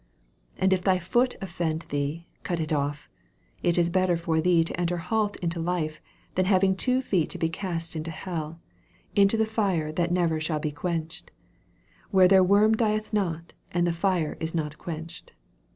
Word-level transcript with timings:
45 0.53 0.63
And 0.63 0.73
if 0.73 0.83
thy 0.83 0.97
foot 0.97 1.35
offend 1.43 1.85
thee, 1.89 2.25
cut 2.41 2.59
it 2.59 2.73
off: 2.73 3.07
it 3.61 3.77
is 3.77 3.91
better 3.91 4.17
for 4.17 4.41
thee 4.41 4.63
to 4.63 4.79
enter 4.79 4.97
halt 4.97 5.35
into 5.43 5.59
life, 5.59 6.01
than 6.33 6.45
having 6.45 6.75
two 6.75 7.03
feet 7.03 7.29
to 7.29 7.37
be 7.37 7.49
cast 7.49 7.95
into 7.95 8.09
hell, 8.09 8.59
into 9.15 9.37
the 9.37 9.45
firet 9.45 9.99
hat 9.99 10.11
never 10.11 10.41
shall 10.41 10.57
be 10.57 10.71
quenched: 10.71 11.29
46 12.09 12.13
Where 12.13 12.27
tneir 12.27 12.47
worm 12.47 12.73
dieth 12.75 13.13
not, 13.13 13.53
and 13.71 13.85
the 13.85 13.93
fire 13.93 14.37
is 14.39 14.55
not 14.55 14.79
quenched. 14.79 15.33